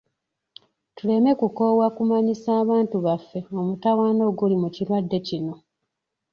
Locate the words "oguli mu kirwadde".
4.29-5.17